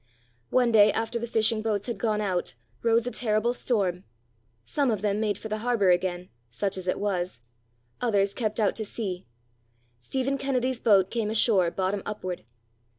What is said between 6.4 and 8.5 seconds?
such as it was; others